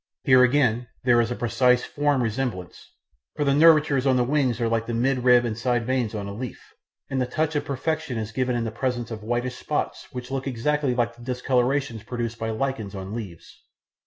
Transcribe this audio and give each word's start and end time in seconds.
Here, 0.23 0.43
again, 0.43 0.87
there 1.03 1.21
is 1.21 1.31
precise 1.33 1.83
form 1.83 2.23
resemblance, 2.23 2.89
for 3.35 3.43
the 3.43 3.53
nervures 3.53 4.07
on 4.07 4.15
the 4.17 4.23
wings 4.23 4.59
are 4.59 4.67
like 4.67 4.87
the 4.87 4.95
mid 4.95 5.19
rib 5.19 5.45
and 5.45 5.55
side 5.55 5.85
veins 5.85 6.15
on 6.15 6.25
a 6.25 6.33
leaf, 6.33 6.73
and 7.11 7.21
the 7.21 7.27
touch 7.27 7.55
of 7.55 7.65
perfection 7.65 8.17
is 8.17 8.31
given 8.31 8.55
in 8.55 8.63
the 8.63 8.71
presence 8.71 9.11
of 9.11 9.21
whitish 9.21 9.57
spots 9.57 10.07
which 10.11 10.31
look 10.31 10.47
exactly 10.47 10.95
like 10.95 11.15
the 11.15 11.21
discolorations 11.21 12.01
produced 12.01 12.39
by 12.39 12.49
lichens 12.49 12.95
on 12.95 13.13
leaves. 13.13 13.61